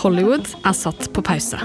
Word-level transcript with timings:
Hollywood 0.00 0.46
er 0.64 0.72
satt 0.72 1.10
på 1.12 1.20
pause. 1.22 1.58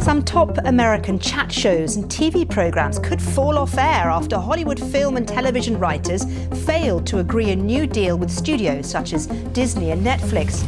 Some 0.00 0.22
top 0.22 0.56
American 0.64 1.18
chat 1.18 1.52
shows 1.52 1.96
and 1.96 2.08
TV 2.08 2.46
programs 2.48 2.98
could 2.98 3.20
fall 3.20 3.58
off 3.58 3.76
air 3.76 4.08
after 4.10 4.38
Hollywood 4.38 4.80
film 4.80 5.18
and 5.18 5.28
television 5.28 5.76
writers 5.78 6.24
failed 6.64 7.06
to 7.06 7.18
agree 7.18 7.50
a 7.50 7.56
new 7.56 7.86
deal 7.86 8.16
with 8.16 8.30
studios 8.30 8.86
such 8.86 9.12
as 9.12 9.26
Disney 9.52 9.90
and 9.90 10.02
Netflix. 10.06 10.64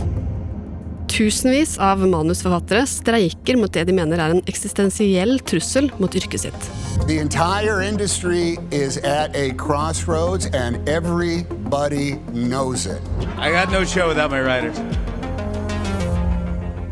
Tusenvis 1.09 1.79
av 1.81 2.05
manusforfattere 2.05 2.85
streiker 2.87 3.57
mot 3.57 3.73
det 3.73 3.87
de 3.89 3.97
mener 3.97 4.21
er 4.21 4.37
en 4.37 4.45
eksistensiell 4.47 5.39
trussel 5.49 5.89
mot 5.99 6.15
yrket 6.15 6.45
sitt. 6.45 6.71
The 7.09 7.19
entire 7.19 7.81
industry 7.81 8.59
is 8.71 8.99
at 8.99 9.35
a 9.35 9.55
crossroads 9.57 10.53
and 10.53 10.87
everybody 10.87 12.19
knows 12.35 12.85
it. 12.85 13.01
I 13.39 13.51
got 13.51 13.73
no 13.73 13.87
show 13.87 14.09
without 14.09 14.31
my 14.31 14.43
writers. 14.43 14.77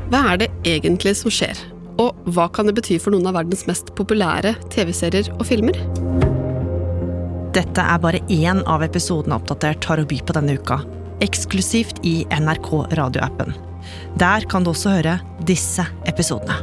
Hva 0.06 0.20
er 0.30 0.38
det 0.38 0.46
egentlig 0.62 1.16
som 1.18 1.32
skjer? 1.34 1.58
Og 1.98 2.14
hva 2.30 2.44
kan 2.54 2.68
det 2.68 2.76
bety 2.76 2.94
for 3.02 3.10
noen 3.10 3.26
av 3.26 3.34
verdens 3.34 3.64
mest 3.66 3.88
populære 3.98 4.52
TV-serier 4.70 5.32
og 5.34 5.42
filmer? 5.48 5.78
Dette 7.56 7.82
er 7.82 7.98
bare 8.04 8.20
én 8.30 8.60
av 8.70 8.84
episodene 8.86 9.34
Oppdatert 9.34 9.88
har 9.90 9.98
å 9.98 10.06
by 10.06 10.20
på 10.22 10.36
denne 10.36 10.54
uka. 10.60 10.78
Eksklusivt 11.24 11.98
i 12.06 12.20
NRK 12.30 12.70
radioappen. 13.00 13.50
Der 14.20 14.46
kan 14.46 14.62
du 14.62 14.70
også 14.70 14.92
høre 14.94 15.16
disse 15.48 15.82
episodene. 16.06 16.60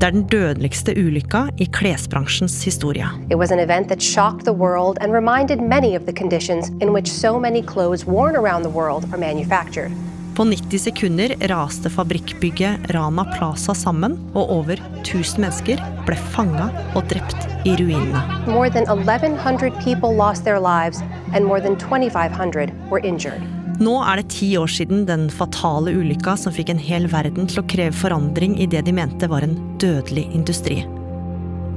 Det 0.00 0.08
er 0.08 0.16
den 0.16 0.24
dødeligste 0.32 0.94
ulykka 0.96 1.44
i 1.60 1.68
klesbransjens 1.68 2.56
historie. 2.64 3.10
Det 3.28 3.36
var 3.36 3.52
et 3.52 3.66
event 3.66 3.92
som 3.92 4.00
shocked 4.00 4.48
verden 4.48 4.96
og 4.96 5.02
and 5.04 5.12
mange 5.12 5.52
av 5.52 5.58
de 5.58 6.06
the 6.06 6.12
i 6.16 6.72
in 6.80 6.94
which 6.94 7.12
so 7.12 7.38
many 7.38 7.60
rundt 7.60 8.06
worn 8.06 8.36
i 8.36 8.40
verden 8.40 8.72
er 8.72 8.88
are 9.12 9.18
manufactured. 9.18 9.92
På 10.36 10.44
90 10.44 10.78
sekunder 10.78 11.34
raste 11.48 11.90
fabrikkbygget 11.90 12.90
Rana 12.90 13.24
Plaza 13.36 13.74
sammen, 13.74 14.14
og 14.32 14.48
over 14.50 14.80
1000 15.02 15.42
mennesker 15.44 15.80
ble 16.06 16.16
fanga 16.32 16.70
og 16.96 17.04
drept 17.10 17.44
i 17.68 17.74
ruinene. 17.76 18.22
More 18.48 18.70
than 18.72 18.88
1,100 18.88 19.76
people 19.84 20.14
lost 20.16 20.46
their 20.48 20.56
lives, 20.60 21.02
and 21.34 21.44
more 21.44 21.60
than 21.60 21.76
2,500 21.76 22.72
were 22.88 23.04
injured. 23.04 23.44
Nå 23.82 23.98
er 24.06 24.22
det 24.22 24.32
ti 24.32 24.54
år 24.56 24.72
siden 24.72 25.04
den 25.04 25.28
fatale 25.28 25.92
ulykka 25.92 26.38
som 26.40 26.56
fikk 26.56 26.72
en 26.72 26.80
hel 26.80 27.10
verden 27.12 27.48
til 27.50 27.60
å 27.60 27.66
kreve 27.68 27.96
forandring 27.96 28.56
i 28.56 28.66
det 28.66 28.86
de 28.88 28.96
mente 28.96 29.28
var 29.28 29.44
en 29.44 29.58
dødelig 29.82 30.30
industri. 30.32 30.80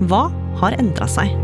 Hva 0.08 0.30
har 0.62 0.80
endra 0.80 1.12
seg? 1.12 1.36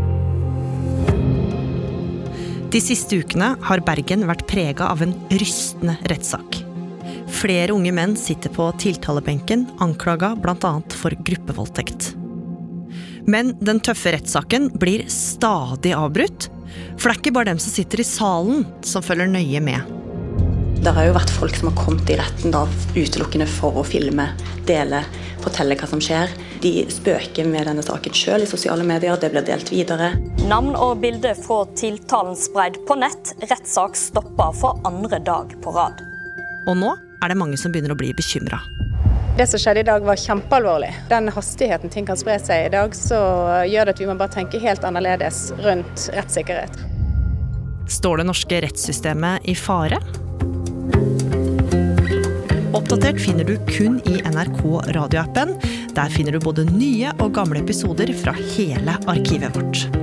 De 2.72 2.80
siste 2.80 3.20
ukene 3.20 3.52
har 3.68 3.84
Bergen 3.84 4.24
vært 4.24 4.48
prega 4.48 4.88
av 4.88 5.04
en 5.04 5.12
rystende 5.28 5.98
rettssak. 6.08 6.62
Flere 7.32 7.72
unge 7.74 7.92
menn 7.96 8.16
sitter 8.18 8.52
på 8.52 8.68
tiltalebenken, 8.78 9.66
anklaga 9.82 10.34
bl.a. 10.38 10.74
for 10.94 11.16
gruppevoldtekt. 11.26 12.12
Men 13.26 13.54
den 13.60 13.80
tøffe 13.80 14.12
rettssaken 14.12 14.70
blir 14.78 15.06
stadig 15.10 15.94
avbrutt. 15.96 16.50
For 16.98 17.08
det 17.08 17.14
er 17.14 17.20
ikke 17.20 17.34
bare 17.36 17.52
dem 17.52 17.60
som 17.62 17.74
sitter 17.74 18.02
i 18.02 18.06
salen, 18.06 18.64
som 18.86 19.04
følger 19.04 19.30
nøye 19.30 19.62
med. 19.64 19.98
Det 20.82 20.90
har 20.96 21.06
jo 21.06 21.14
vært 21.14 21.30
folk 21.30 21.54
som 21.54 21.68
har 21.70 21.76
kommet 21.78 22.08
i 22.10 22.16
retten 22.18 22.50
da, 22.50 22.64
utelukkende 22.96 23.46
for 23.46 23.78
å 23.78 23.84
filme, 23.86 24.24
dele, 24.66 25.04
fortelle 25.44 25.76
hva 25.78 25.86
som 25.86 26.02
skjer. 26.02 26.32
De 26.62 26.72
spøker 26.90 27.46
med 27.46 27.68
denne 27.70 27.84
saken 27.86 28.16
sjøl 28.18 28.42
i 28.42 28.50
sosiale 28.50 28.86
medier, 28.86 29.14
det 29.14 29.30
blir 29.30 29.46
delt 29.46 29.70
videre. 29.70 30.10
Navn 30.50 30.74
og 30.74 30.98
bilde 31.04 31.36
fra 31.38 31.62
tiltalen 31.78 32.34
spredd 32.38 32.80
på 32.88 32.98
nett. 32.98 33.34
Rettssak 33.46 33.94
stoppa 33.98 34.50
for 34.58 34.82
andre 34.88 35.22
dag 35.22 35.54
på 35.62 35.74
rad. 35.78 36.02
Og 36.66 36.78
nå 36.82 36.92
er 37.22 37.32
det 37.32 37.38
mange 37.38 37.58
som 37.60 37.72
begynner 37.72 37.94
å 37.94 37.98
bli 37.98 38.12
bekymra. 38.16 38.60
Det 39.36 39.46
som 39.48 39.60
skjedde 39.62 39.80
i 39.80 39.88
dag 39.88 40.04
var 40.04 40.18
kjempealvorlig. 40.20 40.90
Den 41.08 41.30
hastigheten 41.32 41.92
ting 41.92 42.06
kan 42.08 42.18
spre 42.20 42.36
seg 42.42 42.66
i 42.66 42.72
dag, 42.74 42.92
så 42.96 43.16
gjør 43.64 43.88
det 43.88 43.94
at 43.94 44.02
vi 44.02 44.08
må 44.10 44.16
bare 44.20 44.34
tenke 44.34 44.60
helt 44.60 44.84
annerledes 44.84 45.46
rundt 45.62 46.10
rettssikkerhet. 46.12 46.76
Står 47.88 48.20
det 48.20 48.28
norske 48.28 48.60
rettssystemet 48.66 49.48
i 49.48 49.56
fare? 49.56 50.00
Oppdatert 52.76 53.20
finner 53.20 53.48
du 53.48 53.56
kun 53.72 53.98
i 54.08 54.20
NRK 54.28 54.62
radioappen. 54.96 55.56
Der 55.96 56.12
finner 56.12 56.36
du 56.36 56.40
både 56.44 56.68
nye 56.68 57.12
og 57.20 57.34
gamle 57.36 57.64
episoder 57.64 58.12
fra 58.20 58.36
hele 58.36 58.96
arkivet 59.08 59.56
vårt. 59.56 60.01